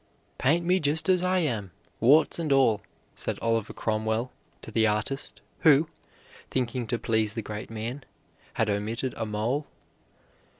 [0.39, 1.69] "Paint me just as I am,
[1.99, 2.81] warts and all,"
[3.13, 4.31] said Oliver Cromwell
[4.63, 5.87] to the artist who,
[6.49, 8.03] thinking to please the great man,
[8.53, 9.67] had omitted a mole.